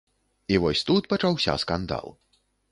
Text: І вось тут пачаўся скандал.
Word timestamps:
І 0.53 0.57
вось 0.63 0.81
тут 0.87 1.11
пачаўся 1.13 1.57
скандал. 1.67 2.13